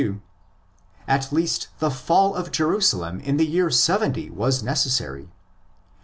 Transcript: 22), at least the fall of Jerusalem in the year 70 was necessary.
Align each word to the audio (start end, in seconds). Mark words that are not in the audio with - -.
22), 0.01 0.21
at 1.07 1.31
least 1.31 1.67
the 1.77 1.91
fall 1.91 2.33
of 2.33 2.49
Jerusalem 2.49 3.19
in 3.19 3.37
the 3.37 3.45
year 3.45 3.69
70 3.69 4.31
was 4.31 4.63
necessary. 4.63 5.29